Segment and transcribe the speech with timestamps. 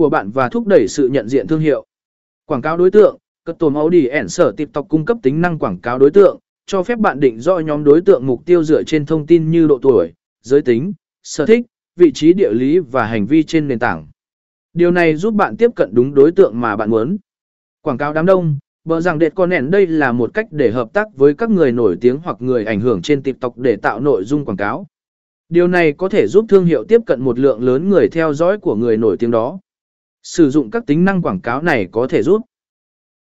[0.00, 1.86] của bạn và thúc đẩy sự nhận diện thương hiệu.
[2.46, 5.78] Quảng cáo đối tượng, cất tồn Audi ẻn sở TikTok cung cấp tính năng quảng
[5.80, 9.06] cáo đối tượng, cho phép bạn định rõ nhóm đối tượng mục tiêu dựa trên
[9.06, 10.92] thông tin như độ tuổi, giới tính,
[11.22, 11.66] sở thích,
[11.96, 14.08] vị trí địa lý và hành vi trên nền tảng.
[14.72, 17.16] Điều này giúp bạn tiếp cận đúng đối tượng mà bạn muốn.
[17.82, 20.92] Quảng cáo đám đông, bờ rằng đệt con nền đây là một cách để hợp
[20.92, 24.24] tác với các người nổi tiếng hoặc người ảnh hưởng trên TikTok để tạo nội
[24.24, 24.86] dung quảng cáo.
[25.48, 28.58] Điều này có thể giúp thương hiệu tiếp cận một lượng lớn người theo dõi
[28.58, 29.58] của người nổi tiếng đó.
[30.22, 32.42] Sử dụng các tính năng quảng cáo này có thể giúp.